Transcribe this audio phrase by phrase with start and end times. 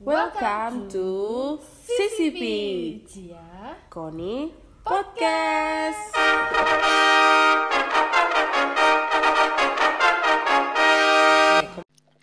[0.00, 2.40] Welcome to CCP
[3.04, 4.48] Cia Koni
[4.80, 6.16] Podcast.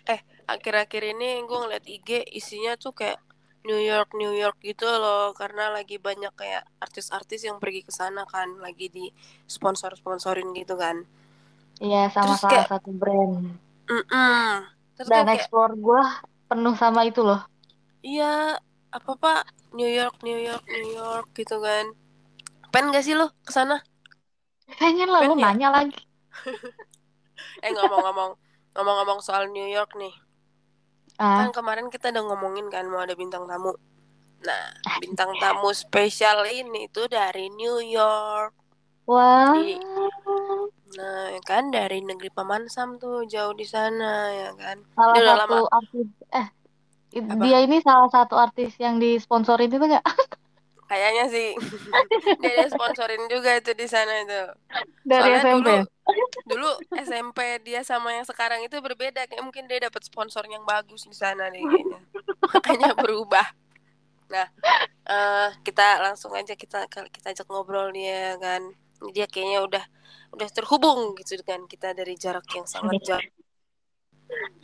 [0.08, 3.20] Eh, akhir-akhir ini gue ngeliat IG isinya tuh kayak
[3.62, 8.24] New York, New York gitu loh Karena lagi banyak kayak artis-artis yang pergi ke sana
[8.24, 9.12] kan Lagi di
[9.44, 11.04] sponsor-sponsorin gitu kan
[11.78, 13.34] Iya sama Terus salah kayak- satu brand.
[13.86, 14.48] Mm-mm.
[14.96, 16.02] Terus Dan kayak, explore gue
[16.48, 17.38] penuh sama itu loh.
[18.06, 18.24] Iya
[18.96, 19.40] apa pak
[19.76, 21.86] New York, New York, New York gitu kan
[22.72, 23.76] Pengen gak sih lo ke sana?
[24.78, 25.44] Pengen lah Pengen ya?
[25.44, 25.98] nanya lagi.
[27.64, 28.30] Eh ngomong-ngomong
[28.74, 30.14] Ngomong-ngomong soal New York nih
[31.18, 33.72] Ah, Kan kemarin kita udah ngomongin kan mau ada bintang tamu.
[34.46, 34.64] Nah,
[35.02, 38.52] bintang tamu spesial ini tuh dari New York.
[39.06, 39.54] wah.
[39.54, 39.80] Di-
[40.96, 44.04] Nah, ya kan dari negeri Paman Sam tuh jauh di sana
[44.40, 44.76] ya kan.
[44.96, 45.58] Salah Dia udah satu lama.
[45.78, 46.08] artis
[46.40, 46.46] eh
[47.08, 47.40] Apa?
[47.40, 50.04] dia ini salah satu artis yang disponsorin itu enggak?
[50.88, 51.48] Kayaknya sih
[52.42, 54.40] dia, sponsorin juga itu di sana itu.
[55.04, 55.68] Dari Soalnya SMP.
[55.68, 55.84] dulu
[56.50, 61.04] dulu SMP dia sama yang sekarang itu berbeda kayak mungkin dia dapat sponsor yang bagus
[61.04, 62.00] di sana deh kayaknya.
[62.40, 63.44] Makanya berubah.
[64.32, 64.48] Nah,
[65.08, 68.72] eh kita langsung aja kita kita ajak ngobrol dia kan.
[69.12, 69.84] Dia kayaknya udah
[70.32, 73.28] udah terhubung gitu kan kita dari jarak yang sangat jauh.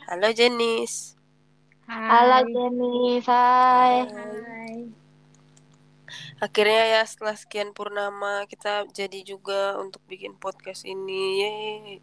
[0.09, 1.13] Halo Jenis.
[1.85, 3.95] Halo Jenny, hai.
[4.09, 4.75] Hai
[6.37, 11.23] Akhirnya ya setelah sekian purnama kita jadi juga untuk bikin podcast ini.
[11.41, 11.93] Yeay.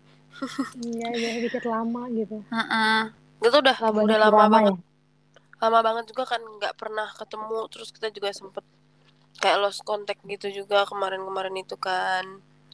[0.80, 2.40] Iya ya dikit lama gitu
[3.38, 4.74] Itu udah banyak udah lama drama banget.
[4.74, 4.80] ya.
[5.62, 8.64] lama banget juga kan nggak pernah ketemu terus kita juga sempet
[9.38, 12.26] kayak lost contact gitu juga kemarin-kemarin itu kan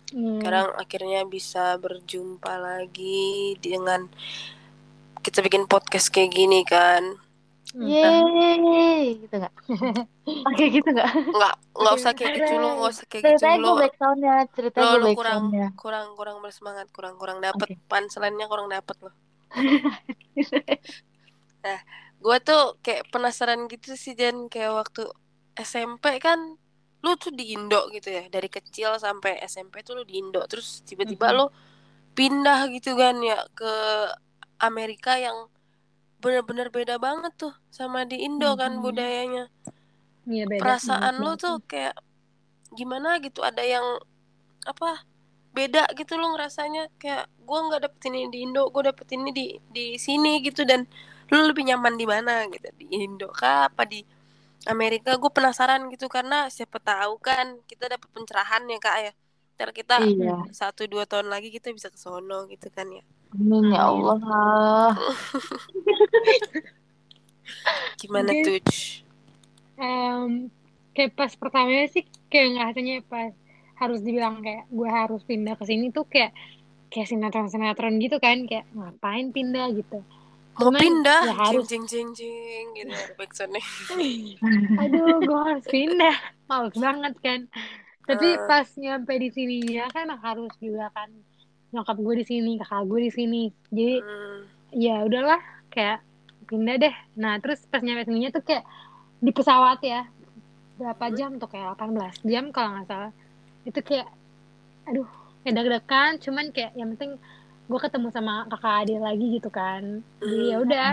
[0.09, 0.41] Hmm.
[0.41, 4.09] sekarang akhirnya bisa berjumpa lagi dengan
[5.29, 7.21] kita bikin podcast kayak gini kan
[7.69, 7.85] Hmm.
[7.85, 9.53] Yeay, gitu enggak?
[10.49, 11.13] Oke gitu enggak?
[11.13, 14.97] nggak nggak usah kayak gitu lo nggak usah kayak gitu Ceritanya gue backsoundnya, ceritanya lo,
[14.97, 15.43] gue lo kurang
[15.77, 17.77] kurang kurang bersemangat kurang kurang dapet Oke.
[17.85, 19.13] punchline-nya kurang dapet lo
[22.19, 25.05] gue tuh kayak penasaran gitu sih Jen kayak waktu
[25.55, 26.57] SMP kan
[26.99, 30.81] lu tuh di Indo gitu ya dari kecil sampai SMP tuh lu di Indo terus
[30.83, 31.37] tiba-tiba Mhm.
[31.37, 31.47] lu
[32.17, 33.73] pindah gitu kan ya ke
[34.59, 35.39] Amerika yang
[36.23, 38.83] bener-bener beda banget tuh sama di Indo kan Mhm.
[38.85, 39.45] budayanya.
[40.29, 41.39] Iya beda perasaan banget.
[41.43, 41.95] tuh kayak
[42.79, 43.41] gimana gitu?
[43.43, 43.87] Ada yang
[44.67, 44.91] apa
[45.57, 46.83] beda gitu lu ngerasanya?
[47.03, 49.47] Kayak gua nggak dapet ini di Indo gua dapet ini di
[49.77, 50.63] di sini gitu.
[50.71, 50.81] Dan
[51.33, 52.69] lu lebih nyaman di mana gitu?
[52.81, 53.71] Di Indo kah?
[53.71, 54.01] Apa di
[54.69, 55.11] Amerika?
[55.23, 59.13] Gue penasaran gitu karena siapa tahu kan kita dapet pencerahan ya kak ya
[59.59, 60.47] ntar kita Iya.
[60.55, 63.85] satu dua tahun lagi kita bisa ke sono gitu kan ya Amin ya.
[63.85, 64.95] Allah.
[67.99, 68.63] gimana tuh
[69.75, 70.47] Em,
[70.91, 73.31] kayak pas pertamanya sih kayak ngerasanya pas
[73.77, 76.31] harus dibilang kayak gue harus pindah ke sini tuh kayak
[76.89, 80.03] kayak sinetron-sinetron gitu kan kayak ngapain pindah gitu
[80.55, 81.67] mau Cuman, pindah ya harus.
[81.67, 83.63] jing jing jing jing gitu backsoundnya
[84.83, 87.41] aduh gue harus pindah males banget kan
[88.09, 88.41] tapi Eh.
[88.43, 91.13] pas nyampe di sininya kan harus juga kan
[91.69, 93.43] nyokap gue di sini kakak gue di sini.
[93.69, 94.41] Jadi Hmm.
[94.73, 95.37] ya udahlah
[95.69, 96.01] kayak
[96.49, 96.95] pindah deh.
[97.15, 98.65] Nah terus pas nyampe sininya tuh kayak
[99.21, 100.09] di pesawat ya.
[100.75, 101.45] Berapa jam tuh?
[101.47, 103.13] Kayak 18 jam kalau nggak salah.
[103.63, 104.09] Itu kayak
[104.89, 105.05] aduh
[105.45, 106.11] kayak deg-degan.
[106.19, 107.21] Cuman kayak yang penting
[107.69, 110.01] gue ketemu sama kakak adik lagi gitu kan.
[110.19, 110.89] Jadi ya udah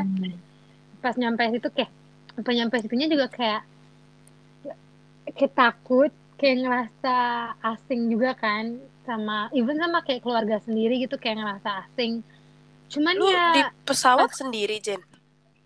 [0.99, 1.91] pas nyampe situ kayak
[2.35, 3.63] pas nyampe situnya juga kayak
[5.31, 7.18] kayak takut kayak ngerasa
[7.63, 8.75] asing juga kan
[9.06, 12.25] sama even sama kayak keluarga sendiri gitu kayak ngerasa asing.
[12.85, 15.01] Cuman lu ya di pesawat sendiri Jen?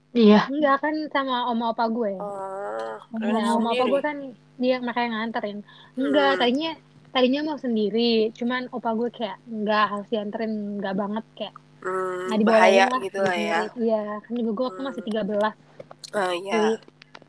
[0.10, 0.50] Iya.
[0.50, 2.18] enggak kan sama oma opa gue.
[2.18, 4.18] Oh nah oma opa gue kan
[4.58, 5.62] dia makanya nganterin.
[5.94, 6.40] Enggak Hmm.
[6.42, 6.72] tadinya
[7.10, 12.44] tadinya mau sendiri cuman opa gue kayak enggak harus dianterin enggak banget kayak Hmm, dibawain
[12.44, 13.60] bahaya lah gitu lah ya.
[13.72, 15.56] Iya kan juga gue waktu masih 13
[16.12, 16.52] oh iya.
[16.52, 16.74] Jadi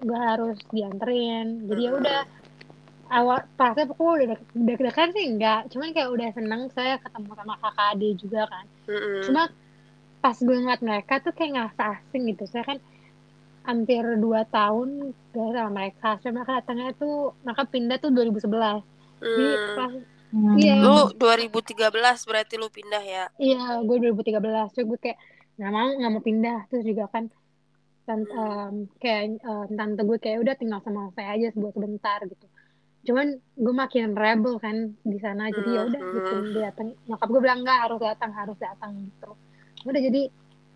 [0.01, 1.47] gue harus dianterin.
[1.69, 2.01] Jadi ya Hmm.
[2.03, 2.21] udah
[3.11, 5.61] awal pasnya pokoknya udah dek- deg-degan sih enggak.
[5.69, 8.65] Cuman kayak udah seneng saya ketemu sama kakak adik juga kan.
[8.87, 9.23] Mm-mm.
[9.27, 9.43] cuma
[10.21, 12.45] pas gue ngeliat mereka tuh kayak ngerasa asing gitu.
[12.47, 12.79] Saya kan
[13.61, 16.17] hampir dua tahun gak sama mereka.
[16.21, 18.83] Saya mereka datangnya tuh mereka pindah tuh 2011
[19.21, 19.77] jadi Hmm.
[19.77, 19.93] pas
[20.31, 20.55] Hmm.
[20.55, 20.79] Iya.
[20.79, 23.25] lu 2013 berarti lu pindah ya?
[23.35, 25.19] Iya gue 2013 so gue kayak
[25.59, 26.59] nggak mau nggak mau pindah.
[26.71, 27.27] Terus juga kan
[28.07, 32.47] tante, em, kayak em, tante gue kayak udah tinggal sama saya aja buat sebentar gitu
[33.01, 33.27] cuman
[33.57, 37.61] gue makin rebel kan di sana jadi ya udah gitu dia datang nyokap gue bilang
[37.65, 39.31] nggak harus datang harus datang gitu.
[39.89, 40.23] Udah jadi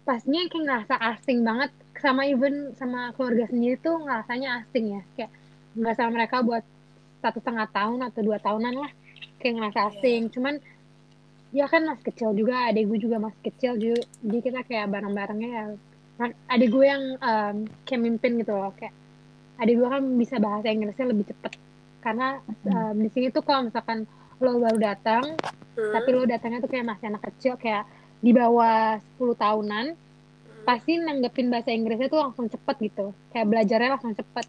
[0.05, 5.03] pasnya kayak ngerasa asing banget sama even sama keluarga sendiri tuh ngerasanya asing ya.
[5.17, 5.31] Kayak
[5.77, 6.65] nggak sama mereka buat
[7.21, 8.93] satu setengah tahun atau dua tahunan lah
[9.41, 9.89] kayak ngerasa Iya.
[10.01, 10.23] asing.
[10.33, 10.55] Cuman
[11.53, 15.51] ya kan masih kecil juga adik gue juga masih kecil juga jadi kita kayak bareng-barengnya
[15.53, 15.65] ya.
[16.17, 18.97] Kan adik gue yang em, kayak mimpin gitu loh kayak
[19.61, 21.53] adik gue kan bisa bahasa Inggrisnya lebih cepet
[22.05, 24.05] karena em, di sini tuh kalau misalkan
[24.39, 25.25] lo baru datang
[25.75, 25.91] Hmm.
[25.91, 27.83] tapi lo datangnya tuh kayak masih anak kecil kayak
[28.21, 30.63] di bawah 10 tahunan Hmm.
[30.63, 33.07] pasti nanggepin bahasa Inggrisnya tuh langsung cepet gitu.
[33.29, 34.47] Kayak belajarnya langsung cepet.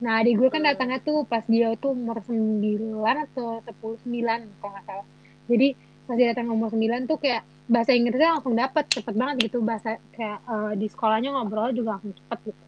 [0.00, 0.68] Nah adik gue kan Hmm.
[0.68, 5.06] datangnya tuh pas dia tuh umur 9 atau 10 9 kalau nggak salah.
[5.46, 5.68] Jadi
[6.02, 9.62] pas dia datang umur 9 tuh kayak bahasa Inggrisnya langsung dapet cepet banget gitu.
[9.62, 12.64] Bahasa kayak eh, di sekolahnya ngobrol juga langsung cepet gitu.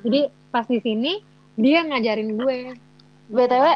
[0.00, 1.12] Jadi pas di sini
[1.54, 2.58] dia ngajarin gue
[3.30, 3.66] BTW,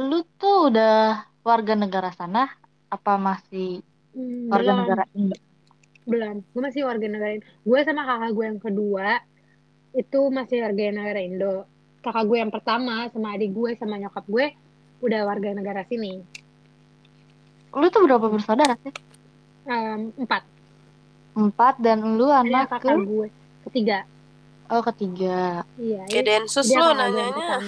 [0.00, 0.96] lu tuh udah
[1.42, 2.48] warga negara sana?
[2.88, 3.84] Apa masih
[4.16, 4.80] Hmm, warga belum.
[4.80, 5.36] negara Indo?
[6.06, 6.36] belum.
[6.48, 7.46] Gue masih warga negara Indo.
[7.60, 9.08] Gue sama kakak gue yang kedua
[9.92, 11.54] itu masih warga negara Indo.
[12.00, 14.46] Kakak gue yang pertama sama adik gue sama nyokap gue
[15.02, 16.24] udah warga negara sini.
[17.70, 18.94] Lu tuh berapa bersaudara sih?
[19.66, 20.42] Em, empat.
[21.36, 23.28] Empat dan lu ada anak kakak ke gue
[23.68, 23.98] ketiga.
[24.66, 25.68] Oh ketiga.
[25.76, 27.60] iya Kayak jadi densus yang nanyanya.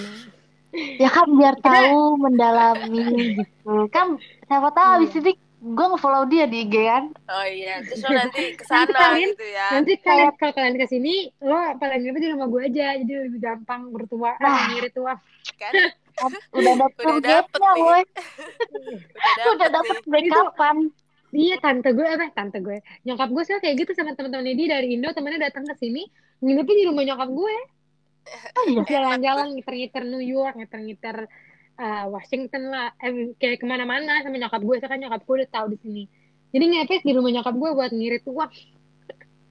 [0.71, 3.01] Ya kan biar tahu mendalami
[3.35, 3.89] gitu.
[3.89, 5.21] Kan siapa tahu abis Iya.
[5.23, 7.03] ini gue nge-follow dia di IG kan.
[7.25, 9.65] Oh iya, terus lo nanti ke nanti sana kalian gitu ya.
[9.73, 13.39] nanti kalian kalau kalian ke sini lo paling nggak di rumah gue aja jadi lebih
[13.39, 14.71] gampang bertua Nah.
[14.71, 15.13] ngirit tua
[15.55, 15.73] Kan
[16.51, 17.75] Udah ada Udah dapet nih.
[17.77, 18.01] boy.
[18.03, 20.31] udah Udah dapet dapet nih.
[20.31, 20.75] backupan.
[21.29, 24.87] Iya tante gue apa tante gue nyokap gue sih kayak gitu sama teman-temannya dia dari
[24.91, 26.01] Indo temennya datang ke sini
[26.39, 27.55] nginepnya di rumah nyokap gue
[28.91, 31.27] jalan-jalan ngiter-ngiter New York ngiter-ngiter
[31.77, 35.65] uh, Washington lah eh, kayak ke mana-mana sama nyokap gue kan nyokap gue udah tahu
[35.73, 36.03] di sini
[36.49, 38.51] jadi ngepes di rumah nyokap gue buat ngirit uang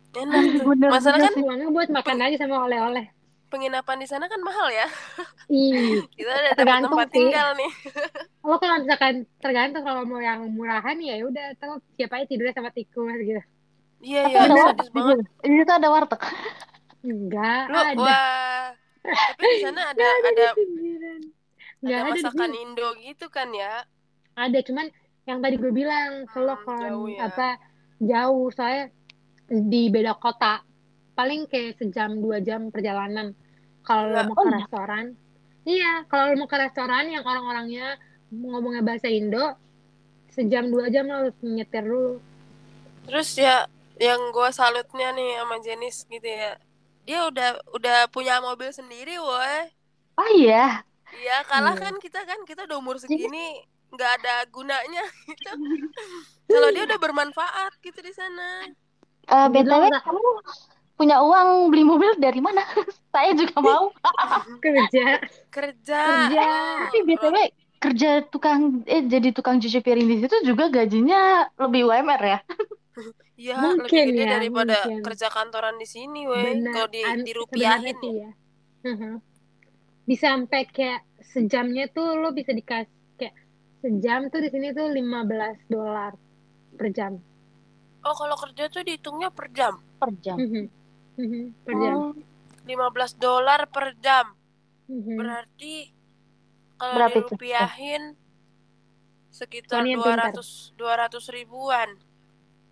[0.09, 0.73] Enak tuh.
[0.89, 3.07] Masalah kan uangnya buat makan aja sama oleh-oleh
[3.49, 4.85] penginapan di sana kan mahal ya.
[5.49, 7.17] ih Kita dapat Tergantung tempat sih.
[7.17, 7.73] tinggal nih.
[8.45, 12.71] lo kalau misalkan tergantung kalau mau yang murahan ya udah tahu siapa aja tidurnya sama
[12.73, 13.41] tikus gitu
[13.99, 15.19] Iya iya, ada warteg banget.
[15.43, 16.23] di situ ada warteg.
[17.07, 18.67] Enggak Lu ada wah.
[19.27, 21.23] Tapi di sana ada ada di pinggiran
[21.83, 23.85] enggak ada ada di masakan sini Indo gitu kan ya.
[24.37, 24.87] ada cuman
[25.29, 27.21] yang tadi gue bilang kalau Hmm, kan jauh ya.
[27.29, 27.49] apa
[28.01, 28.89] jauh saya
[29.49, 30.63] di beda kota
[31.15, 33.35] paling kayak sejam dua jam perjalanan
[33.83, 34.59] kalau lo mau ke Oh, iya.
[34.59, 35.05] restoran
[35.67, 37.87] iya kalau lo mau ke restoran yang orang-orangnya
[38.33, 39.45] ngomongnya bahasa Indo
[40.35, 42.21] sejam dua jam lo harus nyetir dulu
[43.09, 43.57] Terus ya
[43.99, 46.61] yang gua salutnya nih sama Jenis gitu ya.
[47.09, 49.73] Dia udah udah punya mobil sendiri, woi.
[50.21, 50.85] Oh iya.
[51.09, 51.89] Iya, kalah Iya.
[51.89, 55.01] kan kita kan kita udah umur segini nggak ada gunanya
[55.33, 55.53] gitu.
[56.45, 58.69] Kalau dia udah bermanfaat gitu di sana.
[59.25, 60.21] Eh Jadi BTW kamu
[60.99, 62.61] punya uang beli mobil dari mana?
[63.17, 63.89] Saya juga mau.
[64.65, 65.17] kerja
[65.49, 66.01] Kerja.
[66.05, 66.45] kerja
[66.93, 67.37] Tapi BTW
[67.79, 72.39] kerja tukang eh jadi tukang cuci piring di situ juga gajinya lebih UMR ya.
[73.39, 75.03] Iya, Mungkin lebih gede ya, daripada mungkin.
[75.07, 76.59] kerja kantoran di sini, weh.
[76.69, 78.31] Kalau di dirupiahin ya
[78.83, 79.13] Mhm.
[80.03, 83.35] bisa sampai kayak sejamnya tuh lo bisa dikasih kayak
[83.79, 86.17] sejam tuh di sini tuh 15 dolar
[86.75, 87.19] per jam
[88.01, 89.75] Oh, kalau kerja tuh dihitungnya per jam.
[89.99, 90.39] Per jam.
[90.39, 90.65] Mhm.
[91.19, 92.11] Mhm, per jam Oh,
[92.65, 94.33] 15 dolar per jam.
[94.89, 95.19] Mhm.
[95.19, 95.75] Berarti
[96.75, 97.19] kalau Berapa itu?
[97.29, 98.03] dirupiahin
[99.29, 100.33] sekitar yang pintar.
[100.33, 101.99] 200 200 ribuan.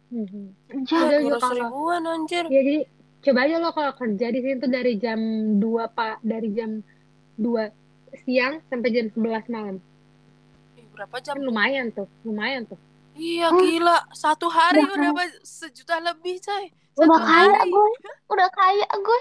[0.06, 2.44] Udah, 200 kalau ribuan anjir.
[2.46, 2.76] ya jadi
[3.20, 5.18] coba aja lo kalau kerja di sini tuh dari jam
[5.58, 6.78] 2 pak dari jam
[7.36, 9.76] 2 siang sampai jam 11 malam
[10.92, 11.34] berapa jam?
[11.34, 12.78] kan lumayan tuh lumayan tuh
[13.12, 13.64] Iya, Hmm.
[13.64, 13.96] gila.
[14.12, 16.68] Satu hari Udah udah sejuta lebih, coy.
[16.94, 17.72] Udah kaya hari.
[17.72, 17.88] gue.
[18.28, 19.20] Udah kaya gue.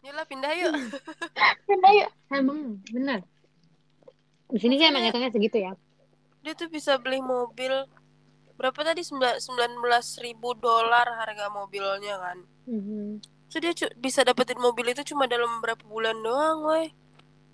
[0.00, 0.72] Yaudah pindah yuk.
[1.68, 2.10] Pindah yuk.
[2.30, 3.20] emang benar
[4.48, 5.76] di sini sih emang hitungnya segitu ya
[6.40, 7.84] Dia tuh bisa beli mobil
[8.58, 9.38] berapa tadi 19
[10.18, 12.38] ribu dolar harga mobilnya kan.
[12.66, 13.22] Mhm.
[13.48, 16.90] So dia cu- bisa dapetin mobil itu cuma dalam berapa bulan doang, woi.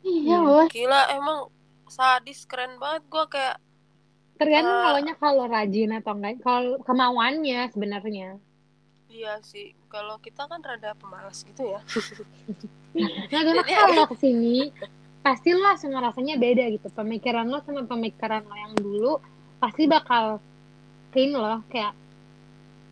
[0.01, 0.37] Iya, Iya.
[0.41, 0.67] boy.
[0.67, 1.39] Gila, emang
[1.87, 3.61] sadis keren banget gua kayak
[4.35, 4.83] tergantung Eh.
[4.83, 8.41] kalau kalau rajin atau enggak kalau kemauannya sebenarnya
[9.07, 9.71] iya sih.
[9.87, 11.79] Kalau kita kan rada pemalas gitu ya.
[13.31, 14.75] nah karena kalau ke sini
[15.21, 19.13] pasti lo langsung ngerasanya beda gitu pemikiran lo sama pemikiran lo yang dulu
[19.57, 20.43] pasti bakal
[21.21, 21.93] ini loh kayak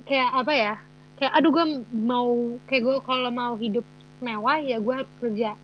[0.07, 0.75] kayak apa ya
[1.19, 1.65] kayak aduh gue
[1.95, 3.87] mau kayak gue kalau mau hidup
[4.23, 5.55] mewah ya gue harus kerja.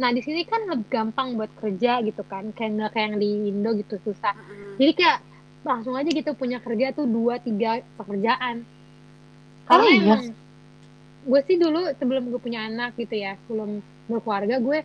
[0.00, 3.28] Nah di sini kan lebih gampang buat kerja gitu kan kayak nggak kayak yang di
[3.52, 4.32] Indo gitu susah.
[4.80, 5.18] Jadi kayak
[5.62, 8.64] langsung aja gitu punya kerja tuh dua tiga pekerjaan.
[9.68, 10.00] Karena Oh, iya?
[10.02, 10.22] emang
[11.22, 13.78] gue sih dulu sebelum gue punya anak gitu ya sebelum
[14.10, 14.82] berkeluarga gue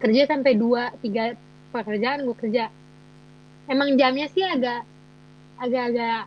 [0.00, 1.36] kerja sampai dua tiga
[1.74, 2.72] pekerjaan gue kerja.
[3.68, 4.82] Emang jamnya sih agak
[5.64, 6.18] agak-agak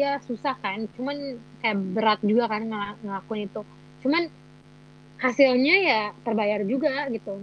[0.00, 1.16] ya susah kan cuman
[1.60, 3.60] kayak berat juga kan ngel- ngelakuin itu
[4.02, 4.22] cuman
[5.24, 7.34] hasilnya ya terbayar juga gitu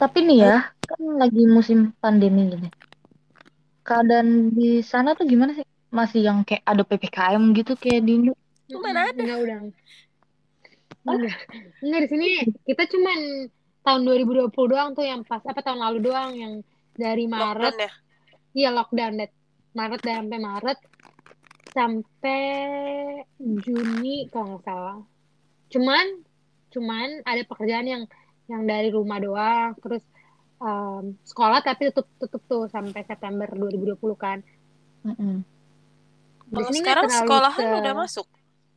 [0.00, 0.56] Tapi nih ya,
[0.88, 2.68] kan lagi musim pandemi gini.
[3.86, 5.66] Keadaan di sana tuh gimana sih?
[5.98, 8.32] Masih yang kayak ada PPKM gitu kayak di Indo?
[8.84, 9.22] Mana ada?
[9.22, 9.58] Enggak udah.
[11.04, 11.36] Enggak.
[11.84, 12.26] Enggak di sini
[12.68, 13.18] kita cuman
[13.84, 16.52] tahun 2020 doang tuh yang pas apa tahun lalu doang yang
[16.96, 17.90] dari Maret Lockdown ya?
[18.58, 19.14] iya lockdown
[19.74, 20.78] Maret dan sampai Maret
[21.70, 22.42] sampai
[23.36, 24.98] Juni kalau nggak salah.
[25.68, 26.06] Cuman
[26.70, 28.02] cuman ada pekerjaan yang
[28.46, 30.02] yang dari rumah doang terus
[30.56, 34.38] em, sekolah tapi tutup tutup tuh sampai September 2020 kan.
[35.02, 35.42] Mm-mm.
[36.44, 38.26] Di Kalau sekarang sekolahan se- udah masuk.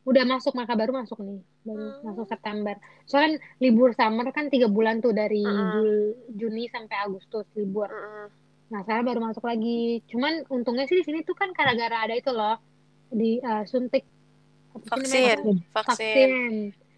[0.04, 2.00] udah masuk maka baru masuk nih baru Hmm.
[2.02, 2.72] masuk September
[3.04, 5.68] soalnya kan libur summer kan tiga bulan tuh dari Mm-mm.
[5.74, 8.32] Jul- Juni sampai Agustus libur Mm-mm.
[8.68, 12.28] Nah sekarang baru masuk lagi cuman untungnya sih di sini tuh kan gara-gara ada itu
[12.32, 12.60] loh
[13.08, 14.04] di eh, suntik?
[14.78, 15.72] Vaksin, vaksin.
[15.72, 16.30] vaksin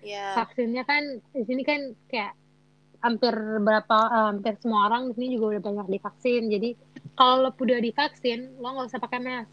[0.00, 0.33] Ya.
[0.35, 2.33] vaksinnya kan di sini kan kayak
[3.00, 6.69] hampir berapa eh, hampir semua orang di sini juga udah banyak divaksin jadi
[7.15, 9.53] kalau lo udah divaksin lo nggak usah pakai mask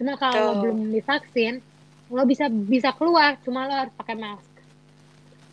[0.00, 0.62] cuma kalau lo Betul.
[0.64, 1.54] belum divaksin
[2.10, 4.48] lo bisa bisa keluar cuma lo harus pakai mask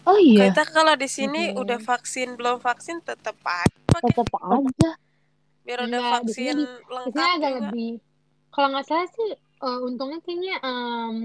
[0.07, 1.59] Oh iya, Kita kalau di sini Mhm.
[1.59, 4.91] udah vaksin belum vaksin tetap aja pakai tetap aja.
[5.67, 7.59] Biar udah Iya, di sini vaksin di- lengkap agak juga.
[7.67, 7.91] lebih
[8.49, 11.15] kalau nggak salah sih eh, untungnya kayaknya em,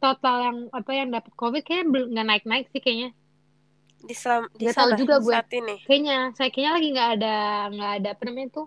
[0.00, 3.10] total yang apa yang dapat covid kayaknya belum nggak naik naik sih kayaknya
[4.00, 5.32] Di, selam, di Nggak tahu juga gue.
[5.32, 7.36] saat ini kayaknya saya kayaknya lagi nggak ada
[7.72, 8.66] nggak ada apa namanya tuh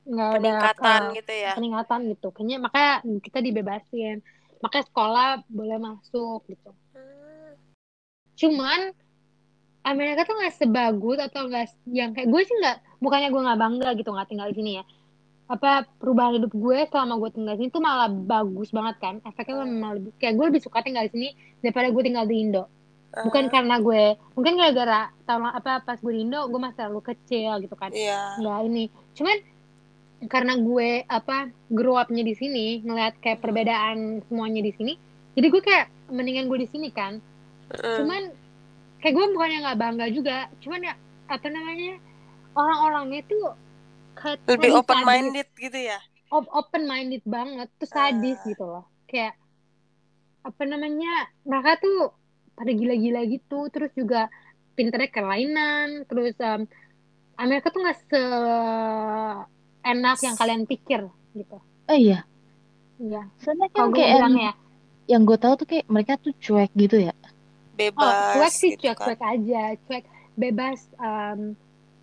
[0.00, 1.52] nggak ada peningkatan eh, gitu ya.
[1.56, 4.16] peningkatan gitu kayaknya makanya kita dibebasin
[4.60, 7.52] makanya sekolah boleh masuk gitu Hmm.
[8.36, 8.80] cuman
[9.80, 13.88] Amerika tuh nggak sebagus atau nggak yang kayak gue sih nggak bukannya gue nggak bangga
[13.96, 14.84] gitu nggak tinggal di sini ya.
[15.50, 19.14] Apa perubahan hidup gue selama gue tinggal di sini tuh malah bagus banget kan.
[19.24, 21.28] Efeknya malah lebih kayak gue lebih suka tinggal di sini
[21.64, 22.64] daripada gue tinggal di Indo.
[23.10, 24.02] Bukan Ah, karena gue
[24.38, 27.90] mungkin gara-gara tahun apa pas gue di Indo gue masih terlalu kecil gitu kan.
[27.90, 28.38] Iya.
[28.38, 28.84] nggak ini
[29.16, 29.36] cuman
[30.28, 34.92] karena gue apa grow up-nya di sini ngeliat kayak perbedaan semuanya di sini
[35.32, 37.18] jadi gue kayak mendingan gue di sini kan.
[37.70, 37.96] Mm.
[38.02, 38.22] cuman
[39.00, 40.94] kayak gue bukannya nggak bangga juga cuman ya
[41.26, 41.92] apa namanya
[42.52, 43.44] orang-orangnya tuh
[44.14, 45.06] kayak lebih open sadis.
[45.08, 45.98] minded gitu ya.
[46.30, 48.46] open minded banget tuh sadis Ah.
[48.46, 49.34] gitu loh kayak
[50.40, 52.12] apa namanya mereka tuh
[52.54, 54.28] pada gila-gila gitu terus juga
[54.76, 56.64] pinternya kelainan terus em,
[57.36, 58.22] Amerika tuh nggak se
[59.82, 61.00] enak yang kalian pikir
[61.32, 61.58] gitu
[61.90, 62.22] Oh iya,
[63.00, 64.52] Iya, soalnya kan kayak bilang yang, ya,
[65.10, 67.10] yang gue tahu tuh kayak mereka tuh cuek gitu ya.
[68.02, 69.12] Oh Bebas cuek sih gitu kan.
[69.12, 70.04] cuek-cuek aja, cuek
[70.42, 71.40] bebas, em,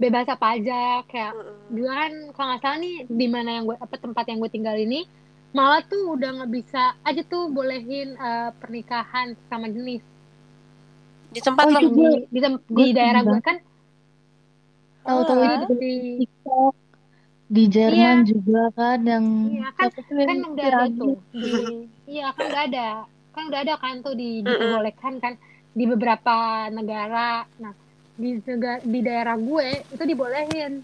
[0.02, 0.82] bebas apa aja,
[1.12, 1.58] kayak Mm-mm.
[1.74, 4.78] dulu kan kalau nggak salah nih di mana yang gue apa tempat yang gue tinggal
[4.86, 5.00] ini
[5.58, 10.04] malah tuh udah nggak bisa aja tuh bolehin eh, pernikahan sama jenis.
[11.34, 11.80] Di tempat Oh, lo.
[11.80, 13.58] di gue- di, tem- gue di daerah gue kan?
[15.06, 16.74] Tahu-tahu Ah, itu eh, di di TikTok,
[17.56, 19.90] di Jerman juga kan yang iya kan
[20.26, 21.54] kan udah ada tuh di
[22.14, 22.88] iya kan udah ada
[23.34, 25.34] kan udah ada kan tuh di diperbolehkan kan
[25.78, 26.36] di beberapa
[26.70, 27.74] negara nah
[28.18, 30.82] di negara di daerah gue itu dibolehin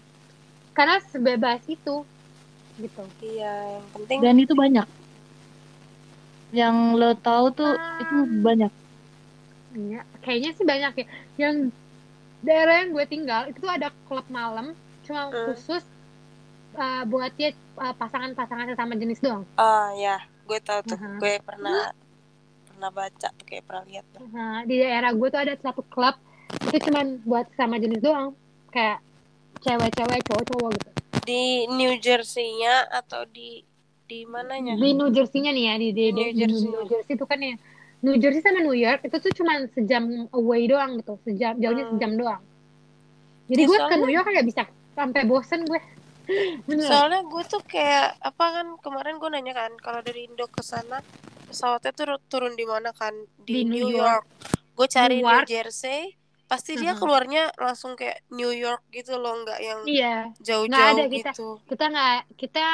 [0.70, 2.06] karena sebebas itu
[2.74, 4.86] gitu Iya, yang penting Dan itu banyak.
[6.50, 7.98] Yang lo tahu tuh Ah.
[7.98, 8.72] itu banyak.
[9.74, 11.06] Iya, kayaknya sih banyak ya.
[11.36, 11.54] Yang
[12.40, 15.50] daerah yang gue tinggal itu tuh ada klub malam cuma Hmm.
[15.50, 15.82] khusus
[16.74, 19.42] uh, buat ya uh, pasangan-pasangan sesama jenis doang.
[19.54, 20.98] ah ya, gue tahu tuh.
[20.98, 21.18] Aha.
[21.18, 21.90] Gue pernah
[22.74, 24.26] pernah baca tuh kayak pernah lihat tuh.
[24.28, 26.18] Nah, di daerah gue tuh ada satu klub
[26.66, 28.34] itu cuman buat sama jenis doang.
[28.68, 28.98] Kayak
[29.62, 30.90] cewek-cewek, cowok-cowok gitu.
[31.22, 33.62] Di New Jersey-nya atau di
[34.04, 34.74] di mananya?
[34.74, 36.66] Di New Jersey-nya nih ya, di, di, New di Jersey.
[36.66, 37.54] New Jersey itu kan ya.
[38.04, 40.04] New Jersey sama New York itu tuh cuman sejam
[40.36, 41.92] away doang gitu, sejam jauhnya Hmm.
[41.96, 42.42] sejam doang.
[43.48, 44.62] Jadi Ya, gue ke soalnya- New York nggak bisa
[44.92, 45.80] sampai bosen gue.
[46.68, 46.84] Bener.
[46.84, 51.00] Soalnya gue tuh kayak apa kan kemarin gue nanya kan kalau dari Indo ke sana
[51.54, 54.26] pesawatnya tuh turun di mana kan di, Di New New York.
[54.26, 54.26] York.
[54.74, 55.46] Gue cari New Newark.
[55.46, 57.00] Jersey, pasti dia Mhm.
[57.00, 61.48] keluarnya langsung kayak New York gitu loh, nggak yang Iya, nggak jauh-jauh ada kita gitu.
[61.64, 62.64] kita nggak kita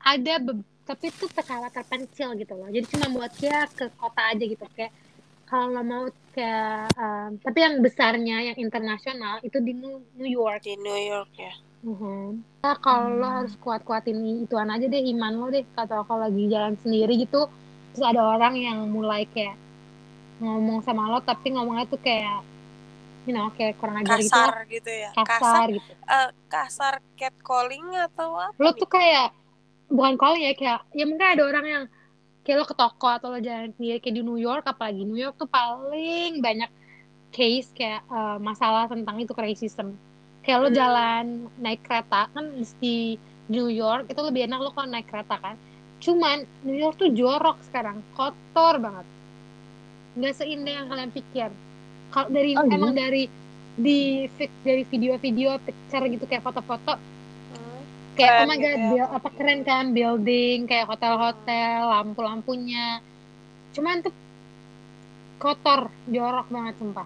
[0.00, 2.70] ada be- tapi itu pesawat terpencil gitu loh.
[2.70, 4.94] Jadi cuma buat ya ke kota aja gitu kayak
[5.44, 10.62] kalau mau kayak um, tapi yang besarnya yang internasional itu di New, New York.
[10.62, 11.54] Di New York ya.
[11.82, 12.42] Mhm.
[12.62, 15.62] Nah, kalau lo harus kuat-kuatin ituan aja deh iman lo deh.
[15.70, 17.46] Kata kalau lagi jalan sendiri gitu,
[17.96, 19.56] terus ada orang yang mulai kayak
[20.36, 22.44] ngomong sama lo tapi ngomongnya tuh kayak
[23.24, 24.36] you know kayak kurang ajar gitu.
[24.36, 25.10] Kasar gitu ya?
[25.16, 25.92] Kasar gitu.
[25.96, 29.32] eh, kasar catcalling atau apa lo tuh kayak
[29.88, 31.84] bukan calling ya kayak ya mungkin ada orang yang
[32.44, 35.40] kayak lo ke toko atau lo jalan sendiri kayak di New York apalagi New York
[35.40, 36.68] tuh paling banyak
[37.32, 39.96] case kayak eh, masalah tentang itu racism.
[40.44, 40.76] Kayak lo Hmm.
[40.76, 41.24] jalan
[41.58, 42.44] naik kereta kan
[42.78, 43.16] di
[43.48, 45.56] New York itu lebih enak lo kalau naik kereta kan
[45.98, 49.06] cuman New York tuh jorok sekarang kotor banget
[50.14, 51.48] nggak seindah yang kalian pikir
[52.08, 52.72] kalau dari Oh, iya?
[52.72, 53.28] emang dari
[53.76, 54.24] di
[54.62, 56.96] dari video-video picture gitu kayak foto-foto
[57.46, 57.80] Hmm.
[58.14, 59.04] kayak Keren oh my gitu god ya.
[59.10, 63.00] apa keren kan building kayak hotel-hotel lampu-lampunya
[63.70, 64.14] cuman tuh
[65.36, 67.04] kotor jorok banget sumpah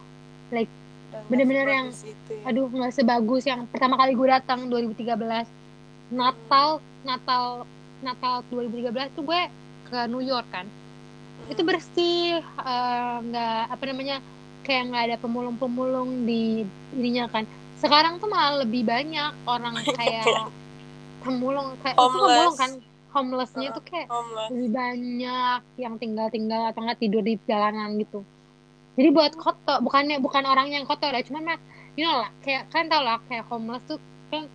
[1.11, 2.47] Dan Bener-bener yang, itu ya.
[2.47, 5.11] aduh nggak sebagus yang pertama kali gue datang 2013
[6.11, 6.69] Natal
[7.03, 7.67] Natal
[8.01, 9.41] Natal 2013 tuh gue
[9.87, 10.67] ke New York kan.
[10.67, 11.53] Hmm.
[11.53, 14.17] itu bersih eh, nggak apa namanya
[14.61, 17.45] kayak nggak ada pemulung-pemulung di ininya kan.
[17.77, 20.53] Sekarang tuh malah lebih banyak orang kayak
[21.21, 22.71] pemulung kayak itu pemulung kan.
[23.11, 24.49] Homelessnya tuh kayak homeless.
[24.55, 28.23] lebih banyak yang tinggal-tinggal atau nggak tidur di jalanan gitu.
[28.95, 31.59] Jadi buat kotor bukannya bukan orang yang kotor ya cuman mah
[31.97, 33.99] you know lah kayak kan tau lah kayak homeless tuh
[34.31, 34.47] kan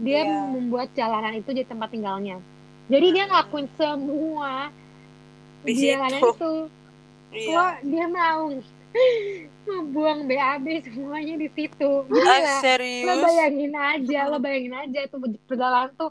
[0.00, 0.48] dia Iya.
[0.48, 2.40] membuat jalanan itu jadi tempat tinggalnya
[2.90, 4.68] jadi dia ngelakuin semua
[5.62, 5.94] Di situ.
[5.94, 6.52] itu.
[7.30, 7.54] Iya.
[7.54, 8.44] Lo dia mau.
[9.70, 11.90] Membuang BAB semuanya di situ.
[12.02, 16.10] Ah, gila lo serius bayangin aja lo bayangin aja tuh perjalanan tuh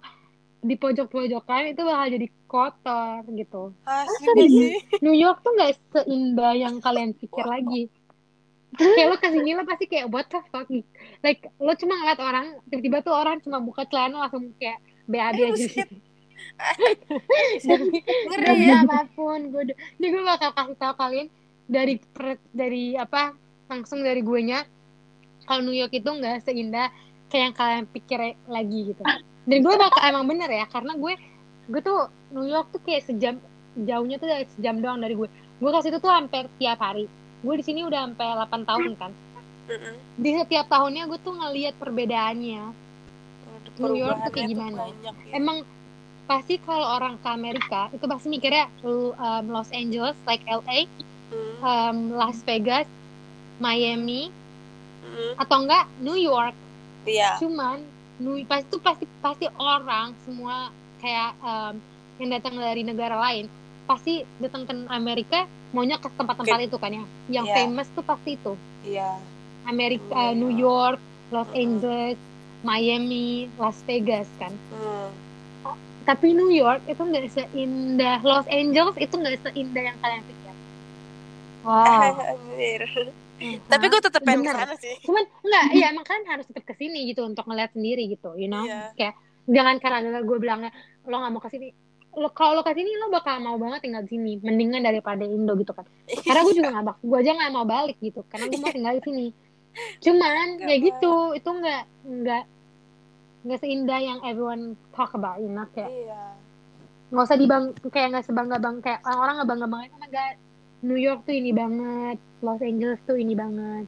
[0.59, 3.63] di pojok-pojokan itu bakal jadi kotor gitu.
[3.83, 4.71] Asli gak di- sih.
[4.99, 7.91] New York tuh nggak seindah yang kalian pikir lagi.
[8.79, 10.69] Kayak lo ke sini lo pasti kayak what the fuck?
[11.19, 15.43] Like lo cuma ngeliat orang tiba-tiba tuh orang cuma buka celana langsung kayak BAB aja.
[15.51, 15.89] Bullshit.
[15.89, 16.08] demi
[18.29, 18.83] Ngeri ya.
[18.85, 21.27] apa pun gue ini gue bakal kasih tahu kalian
[21.69, 23.33] dari per- dari apa
[23.69, 24.65] langsung dari gue nya
[25.45, 26.89] kalau New York itu nggak seindah
[27.29, 29.03] kayak yang kalian pikir lagi gitu.
[29.49, 31.13] Dan gue bakal emang bener ya karena gue
[31.69, 33.37] gue tuh New York tuh kayak sejam
[33.77, 35.29] jauhnya tuh dari sejam doang dari gue.
[35.61, 37.05] Gue ke situ tuh hampir tiap hari.
[37.45, 39.11] Gue di sini udah sampai 8 tahun kan.
[40.17, 42.89] Di setiap tahunnya gue tuh ngeliat perbedaannya.
[43.79, 44.91] New York tuh kayak gimana?
[44.91, 45.31] banyak ya.
[45.39, 45.57] emang
[46.29, 50.85] pasti kalau orang ke Amerika itu pasti mikirnya um, Los Angeles like LA
[51.29, 51.57] Hmm.
[51.61, 52.85] um, Las Vegas
[53.57, 54.29] Miami
[54.99, 55.33] Hmm.
[55.37, 56.53] atau enggak New York
[57.03, 57.81] iya cuman
[58.17, 61.73] New pasti tuh pasti pasti orang semua kayak um,
[62.17, 63.49] yang datang dari negara lain
[63.85, 67.55] pasti datang ke Amerika maunya ke tempat-tempat itu kan ya yang Iya.
[67.57, 68.53] famous tuh pasti itu
[68.85, 69.17] iya
[69.65, 70.37] Amerika Iya.
[70.37, 70.97] New York
[71.29, 71.57] Los Mm-mm.
[71.57, 72.17] Angeles
[72.61, 75.09] Miami Las Vegas kan Hmm.
[76.09, 80.55] Tapi New York itu nggak seindah Los Angeles itu nggak seindah yang kalian pikir.
[81.61, 82.17] Wow.
[83.71, 84.99] Tapi gue tetep pengen ke sana sih.
[85.05, 88.49] Cuman enggak iya emang kalian harus tetap ke sini gitu untuk ngeliat sendiri gitu you
[88.49, 88.65] know?
[88.65, 88.91] Iya.
[88.97, 89.15] kayak
[89.47, 90.73] jangan karena gue bilangnya
[91.07, 91.71] lo nggak mau ke sini
[92.19, 95.53] lo kalau lo ke sini lo bakal mau banget tinggal di sini mendingan daripada Indo
[95.61, 95.85] gitu kan.
[96.09, 98.93] Karena gue juga nggak bak gue aja nggak mau balik gitu karena gue mau tinggal
[98.97, 99.27] di sini.
[100.01, 102.43] Cuman Nggak ya gitu itu nggak nggak
[103.39, 106.35] nggak seindah yang everyone talk about you know kayak iya.
[107.09, 110.35] nggak usah dibang kayak nggak sebangga bang kayak orang-orang nggak bangga banget oh my god
[110.79, 113.83] New York tuh ini banget Los Angeles tuh ini banget.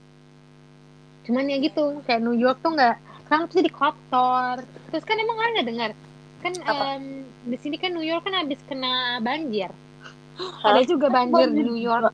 [1.24, 4.56] Cuman ya gitu kayak New York tuh nggak sekarang tuh jadi kotor
[4.92, 5.92] terus kan emang kalian nggak dengar
[6.44, 7.00] kan Apa?
[7.00, 9.72] em, di sini kan New York kan habis kena banjir.
[10.36, 10.76] Hah?
[10.76, 12.12] ada juga banjir di New York.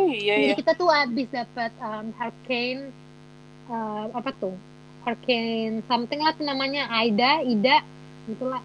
[0.00, 2.82] Oh, iya jadi ya kita tuh habis dapat em, hurricane
[3.70, 4.54] em, apa tuh?
[5.00, 6.90] Hurricane something lah namanya.
[6.90, 7.80] Aida Ida
[8.26, 8.60] itulah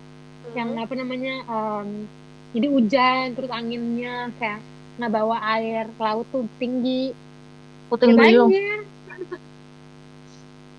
[0.51, 0.83] yang Hmm.
[0.83, 1.87] apa namanya em,
[2.51, 4.59] jadi hujan terus anginnya kayak
[4.95, 7.13] nggak bawa air laut tuh tinggi.
[7.85, 8.49] Puting ya beliung.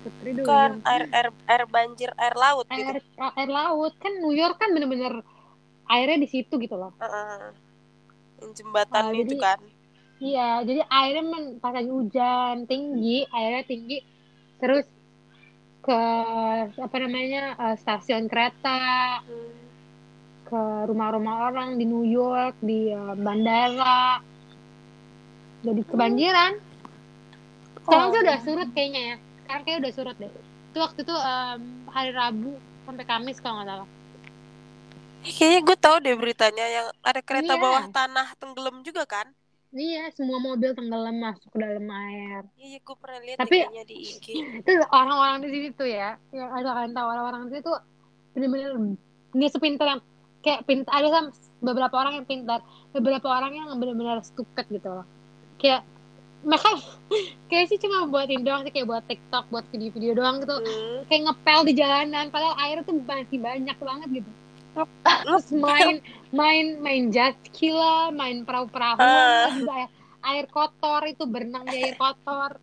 [0.07, 2.79] bukan air air air banjir air laut gitu.
[2.79, 3.93] Air air laut.
[3.97, 5.19] Kan New York kan bener-bener
[5.85, 6.91] airnya di situ gitu loh.
[6.99, 7.51] Heeh.
[8.39, 9.59] Yang jembatan Ah, itu jadi- kan.
[10.17, 13.97] iya jadi airnya men, pas lagi hujan tinggi airnya tinggi
[14.61, 14.85] terus
[15.85, 15.93] ke
[16.85, 18.77] apa namanya eh, stasiun kereta
[20.47, 24.01] ke rumah-rumah orang di New York di eh, bandara.
[25.65, 26.53] Jadi kebanjiran.
[27.83, 28.13] Sekarang Oh.
[28.13, 29.15] sih udah surut kayaknya ya.
[29.41, 30.31] Sekarang kayak udah surut deh.
[30.69, 31.61] Itu waktu itu em,
[31.95, 32.51] hari Rabu
[32.85, 33.89] sampai Kamis kalau nggak salah.
[35.37, 37.61] Kayaknya gue tahu deh beritanya yang ada kereta Iya.
[37.63, 39.27] bawah tanah tenggelam juga kan
[39.75, 42.43] iya semua mobil tenggelam masuk ke dalam air.
[42.55, 44.25] Iya gue pernah lihat Tapi- di IG
[44.63, 47.77] itu orang-orang di sini tuh ya yang ada kalian tahu orang-orang di sini tuh
[48.31, 48.71] bener-bener
[49.35, 50.01] nggak sepintar yang
[50.45, 51.25] kayak pintar ada kan
[51.59, 52.59] beberapa orang yang pintar
[52.93, 55.05] beberapa orang yang benar-benar stupid gitu loh.
[55.59, 55.83] Kayak
[56.47, 56.69] mereka
[57.49, 60.55] kayak sih cuma buatin doang sih kayak buat TikTok buat video-video doang gitu.
[60.55, 61.03] Hmm.
[61.11, 64.29] kayak ngepel di jalanan padahal air tuh masih banyak banget gitu
[65.23, 69.49] terus main main main jet ski lah main perahu-perahu Ah.
[69.51, 69.89] juga air,
[70.23, 72.59] air kotor itu berenang di air kotor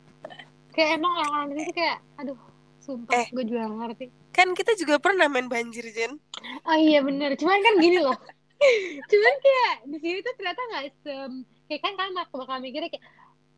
[0.70, 2.38] kayak emang orang-orang itu kayak aduh
[2.79, 3.27] sumpah Eh.
[3.31, 6.18] gue juga gak ngerti Kan kita juga pernah main banjir, Jen.
[6.61, 8.18] oh iya bener cuman kan gini loh
[9.11, 11.33] cuman kayak di sini tuh ternyata nggak sem
[11.64, 13.05] kayak kan kan bakal bakal mikirnya kayak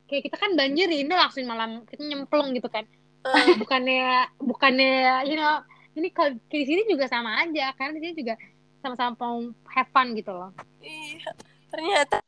[0.06, 2.86] kayak kita kan banjir ini langsung malam kita nyemplung gitu kan
[3.26, 5.58] Eh, bukannya bukannya you know
[5.96, 8.34] ini kalau di sini juga sama aja karena di sini juga
[8.78, 11.30] sama-sama mau have fun gitu loh iya.
[11.66, 12.22] Ternyata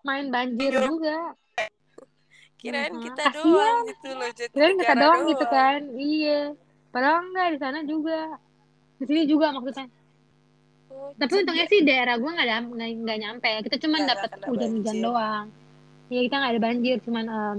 [0.00, 0.82] main banjir Iya.
[0.82, 1.16] juga
[2.56, 3.02] kirain Mhm.
[3.02, 3.44] kita Kasian.
[3.46, 4.48] doang gitu loh, Jen.
[4.50, 6.40] kirain kita Negara doang gitu kan iya
[6.88, 8.18] padahal enggak di sana juga
[8.96, 9.88] di sini juga maksudnya
[10.90, 12.46] Oh, tapi jadi- untungnya sih daerah gue nggak
[12.98, 15.46] nggak nyampe kita cuma dapat hujan-hujan doang
[16.08, 17.58] ya kita nggak ada banjir cuman em,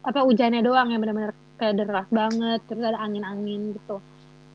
[0.00, 4.00] apa hujannya doang yang benar-benar kayak deras banget terus ada angin-angin gitu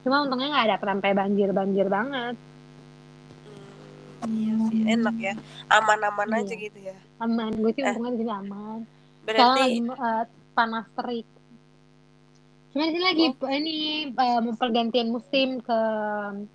[0.01, 2.35] cuma untungnya nggak ada sampai banjir-banjir banget
[4.21, 5.33] Hmm, iya sih, enak ya.
[5.67, 6.39] Aman-aman Iya.
[6.39, 6.97] aja gitu ya.
[7.17, 7.87] aman gue sih Eh.
[7.87, 11.27] untungnya di sini aman sekarang Berarti lagi eh, panas terik
[12.71, 13.49] cuma di sini lagi Oh.
[13.51, 13.75] ini
[14.07, 15.79] eh, mau pergantian musim ke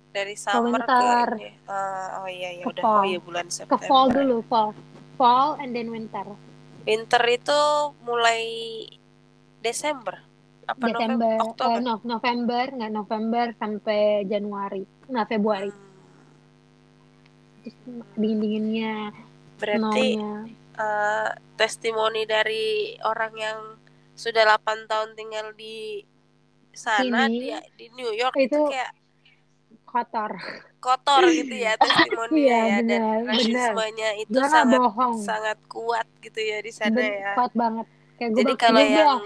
[0.09, 1.27] dari summer ke winter.
[1.37, 1.51] ini.
[1.67, 2.81] Ah, oh iya iya Ke udah.
[2.81, 2.97] fall.
[2.97, 3.85] Oh iya bulan ke September.
[3.85, 4.69] fall dulu fall
[5.13, 6.25] fall and then winter
[6.83, 7.59] Winter itu
[8.01, 8.43] mulai
[9.59, 10.23] Desember.
[10.67, 11.31] Apa Desember November?
[11.33, 11.79] eh, Oktober.
[11.79, 15.71] no, November nggak November sampai Januari nah Februari
[17.83, 18.93] Hmm, dingin dinginnya
[19.57, 20.31] Berarti snownya
[20.77, 22.65] eh, testimoni dari
[23.01, 23.59] orang yang
[24.13, 25.99] sudah 8 tahun tinggal di
[26.71, 27.59] sana di, Sini.
[27.75, 28.91] di New York itu, Itu- kayak
[29.83, 30.31] kotor
[30.77, 33.33] kotor gitu ya testimoninya Iya, ya dan benar, benar.
[33.33, 37.31] rasismenya itu Dia nggak sangat bohong sangat kuat gitu ya di sana Ben- ya.
[37.35, 39.21] kuat banget kayak gue Jadi kalau yang bilang,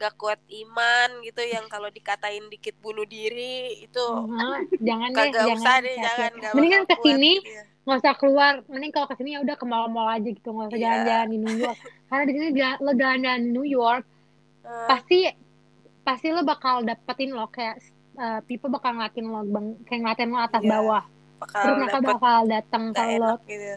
[0.00, 5.44] nggak kuat iman gitu yang kalau dikatain dikit bunuh diri itu "Hah, jangan deh kagak
[5.44, 7.62] jangan usah deh hati-hati." jangan nggak mendingan ke sini gitu ya.
[7.80, 10.74] nggak usah keluar mending kalau ke sini ya udah ke mall-mall aja gitu nggak usah
[10.74, 10.84] Iya.
[10.88, 12.46] jalan-jalan di New York karena di sini
[12.80, 14.04] lo jalan-jalan di New York
[14.60, 15.18] Eh, pasti
[16.00, 17.80] pasti lo bakal dapetin lo kayak
[18.14, 21.02] uh, people bakal ngeliatin lo bang, kayak ngeliatin lo atas Iya, bawah
[21.38, 23.72] bakal terus mereka bakal datang enak gitu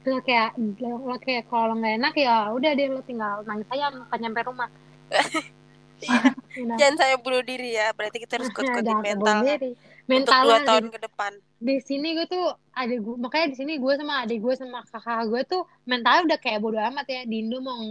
[0.00, 3.90] terus lo kayak lo kayak kalau nggak enak ya udah deh lo tinggal nangis aja
[3.90, 4.70] nggak nyampe rumah?
[6.76, 9.40] Jangan saya bunuh diri ya berarti kita harus kuat-kuatin mental
[10.06, 11.32] mental dua lah, tahun di, ke depan.
[11.58, 15.26] di sini gue tuh ada gue makanya di sini gue sama adik gue sama kakak
[15.26, 17.20] gue tuh mentalnya udah kayak bodo amat ya.
[17.26, 17.82] Di Indo mau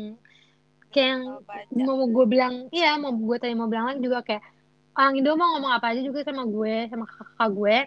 [0.95, 4.23] kayak yang Mau baca mau gue bilang iya mau gue tadi mau bilang lagi juga
[4.23, 4.43] kayak
[4.95, 7.77] orang Indo mau ngomong apa aja juga sama gue sama kakak gue.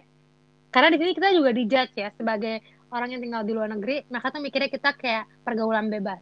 [0.69, 2.61] Karena di sini kita juga dijudge ya sebagai
[2.93, 6.21] orang yang tinggal di luar negeri mereka tuh mikirnya kita kayak pergaulan bebas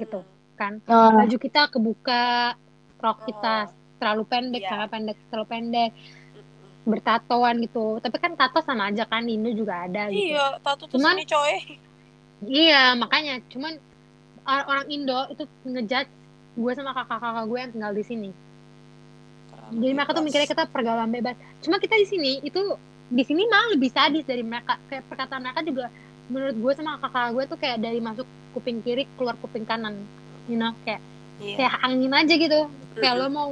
[0.00, 0.24] gitu.
[0.24, 0.33] Hmm.
[0.54, 0.78] Kan.
[0.84, 2.54] Oh, baju kita kebuka
[2.96, 3.72] rok kita Oh.
[3.96, 4.68] terlalu pendek Iya.
[4.70, 5.90] celana pendek terlalu pendek.
[6.84, 7.96] Bertatoan gitu.
[7.98, 10.36] Tapi kan tato sama aja kan Indo juga ada gitu.
[10.36, 11.54] Iya tato tuh Cuman- sini coy.
[12.44, 13.40] Iya makanya.
[13.48, 13.72] Cuman
[14.44, 16.10] or- orang Indo itu ngejudge
[16.54, 18.30] gue sama kakak-kakak gue yang tinggal di sini.
[19.66, 20.26] Jadi mereka tuh Bebas.
[20.28, 21.34] mikirnya kita pergaulan bebas.
[21.58, 22.60] Cuma kita di sini itu
[23.06, 24.76] di sini malah lebih sadis dari mereka.
[24.86, 25.86] Kayak perkataan mereka juga
[26.24, 30.04] menurut gue sama kakak gue tuh kayak dari masuk kuping kiri keluar kuping kanan
[30.46, 31.00] you know kayak
[31.34, 31.56] Iya.
[31.58, 32.60] kayak angin aja gitu
[32.94, 33.26] kayak Mm-mm.
[33.26, 33.48] lo mau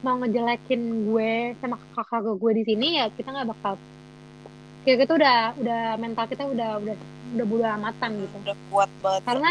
[0.00, 3.74] mau ngejelekin gue sama kakak gue di sini ya kita nggak bakal
[4.86, 6.94] kayak gitu udah udah mental kita udah udah
[7.34, 9.50] udah bodo amatan gitu udah kuat banget karena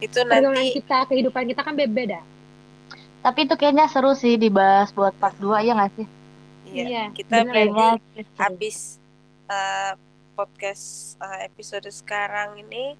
[0.00, 2.20] itu nanti kita kehidupan kita kan beda
[3.20, 6.06] tapi itu kayaknya seru sih dibahas buat part 2 ya nggak sih?
[6.64, 8.38] iya, Iya, kita berarti Kayaknya seru.
[8.38, 8.76] habis
[9.50, 9.92] eh,
[10.32, 10.86] podcast
[11.18, 12.94] eh, episode sekarang ini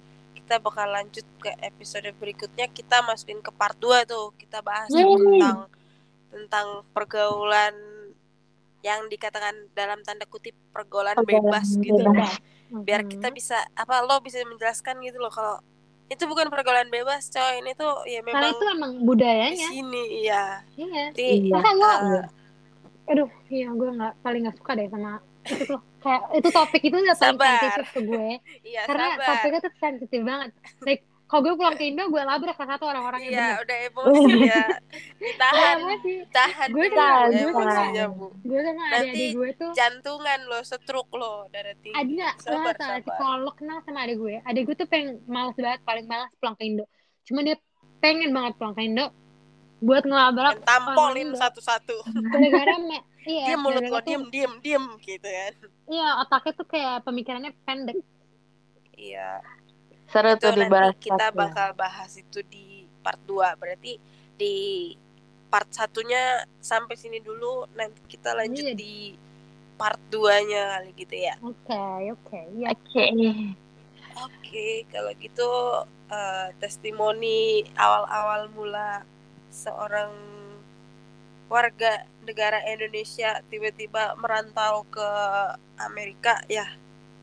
[0.49, 5.05] kita bakal lanjut ke episode berikutnya kita masukin ke part 2 tuh kita bahas Yeay.
[5.05, 5.69] tentang
[6.27, 7.77] tentang pergaulan
[8.81, 12.33] yang dikatakan dalam tanda kutip pergaulan Pergaulan bebas gitu bebas.
[12.81, 13.09] biar Mhm.
[13.13, 15.61] kita bisa apa lo bisa menjelaskan gitu loh kalau
[16.09, 20.03] itu bukan pergaulan bebas coy ini tuh ya karena memang itu emang di budayanya sini
[20.25, 21.61] iya iya Jadi, Iya.
[21.61, 22.25] eh,
[23.05, 26.95] aduh iya gue nggak paling nggak suka deh sama itu tuh kayak itu topik itu
[26.95, 28.29] udah paling sensitif ke gue.
[28.69, 29.27] Iya karena sabar.
[29.29, 30.49] topiknya tuh sensitif banget.
[30.81, 33.61] Like kalau gue pulang ke Indo gue labrak salah satu orang-orang yang iya bener.
[33.61, 34.63] udah emosi ya.
[35.15, 35.75] Ditahan.
[35.79, 38.09] Gue sih tahan Gue tahan, gue tahan.
[38.11, 38.27] bu.
[38.41, 42.81] gue sama adik-adik gue tuh jantungan lo setruk lo darah tinggi ada nggak sabar sih
[42.81, 43.15] sabar.
[43.15, 46.55] Kalau lo kenal sama adik gue adik gue tuh pengen malas banget paling malas pulang
[46.55, 46.85] ke Indo.
[47.23, 47.55] Cuma dia
[47.99, 49.05] pengen banget pulang ke Indo
[49.79, 55.53] buat ngelabrak tampolin satu-satu gara-gara me- iya Diam mulut lo, diam, diam, diam gitu kan.
[55.87, 57.97] iya otaknya tuh kayak pemikirannya pendek
[58.91, 59.39] Iya.
[60.05, 61.37] Seru itu tuh dibahas nanti kita satu.
[61.37, 62.65] bakal bahas itu di
[62.99, 63.95] part 2 berarti
[64.35, 64.55] di
[65.47, 66.19] part satunya
[66.59, 68.75] sampai sini dulu nanti kita lanjut Iya.
[68.75, 69.15] di
[69.75, 71.79] part 2 nya kali gitu ya oke
[72.11, 73.05] oke ya Oke.
[74.17, 75.49] oke kalau gitu
[76.09, 77.39] eh, testimoni
[77.73, 79.07] awal-awal mula
[79.49, 80.13] seorang
[81.45, 85.07] warga negara Indonesia tiba-tiba merantau ke
[85.79, 86.65] Amerika ya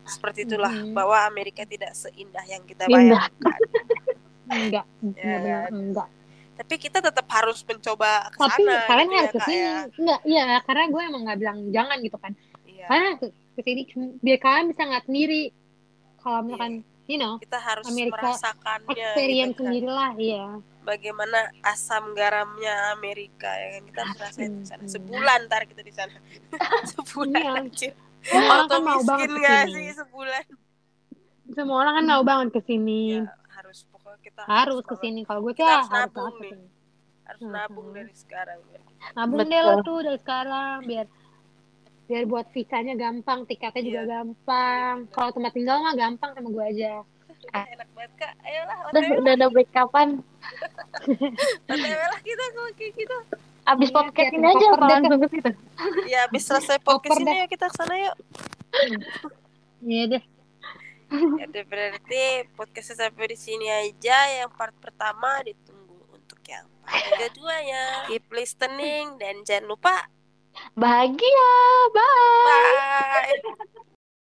[0.03, 0.91] seperti itulah Mhm.
[0.91, 3.31] bahwa Amerika tidak seindah yang kita bayangkan.
[4.47, 6.07] Enggak Ya, benar enggak.
[6.55, 9.75] Tapi kita tetap harus mencoba ke tapi sana kalian gitu harus ya, ke sini ya.
[9.93, 12.31] enggak iya karena gue emang nggak bilang jangan gitu kan.
[12.63, 12.85] Iya.
[12.87, 13.81] karena ke ke sini
[14.17, 15.43] biar kalian bisa ngeliat sendiri.
[16.17, 16.73] Kalau misalkan
[17.07, 19.65] you know kita harus Amerika merasakannya experience gitu kan.
[19.65, 20.45] sendiri lah iya.
[20.83, 23.81] Bagaimana asam garamnya Amerika ya kan.
[23.85, 24.81] Kita harus rasain di sana.
[24.81, 24.91] Hmm.
[24.93, 26.15] sebulan ntar kita di sana.
[26.93, 27.59] Sebulan Iya.
[27.59, 27.91] anjir.
[28.23, 29.73] Semua orang kan mau banget gak ke sini.
[29.73, 30.43] sih sebulan?
[31.49, 32.99] Semua orang kan mau banget ke sini.
[33.13, 34.87] Ya harus pokoknya kita harus banget.
[34.87, 35.19] ke sini.
[35.23, 36.69] Kalau gue Kita tuh harus harus nabung banget nih.
[37.27, 38.79] harus nabung dari sekarang ya.
[39.13, 41.05] nabung deh lo tuh dari sekarang biar
[42.07, 44.09] biar buat visanya gampang tiketnya juga Iya.
[44.13, 46.93] gampang kalau tempat tinggal mah gampang sama gue aja
[47.47, 50.07] Udah enak banget kak ayolah Udah, otw udah ada backupan.
[51.67, 51.75] otw
[52.09, 53.17] lah kita kalau kayak gitu
[53.65, 55.51] Abis Iya, podcast ini aja kalau deh, langsung ke situ.
[56.11, 58.15] ya habis selesai podcast ini yuk kita ke sana yuk
[59.81, 60.23] iya deh
[61.07, 64.17] Ya udah berarti podcastnya sampai di sini aja.
[64.27, 68.11] Yang part pertama ditunggu untuk yang part keduanya.
[68.11, 70.03] Keep listening dan jangan lupa
[70.75, 71.49] Bahagia.
[71.93, 73.41] Bye.
[73.43, 73.87] bye.